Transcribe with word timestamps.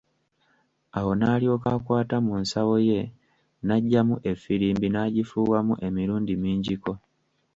Awo 0.97 1.11
n'alyoka 1.15 1.67
akwata 1.77 2.15
mu 2.25 2.33
nsawo 2.41 2.75
ye 2.89 3.01
n'aggyayo 3.65 4.15
effirimbi 4.31 4.87
n'afuuwamu 4.89 5.73
emirundi 5.87 6.33
mingiko. 6.41 6.91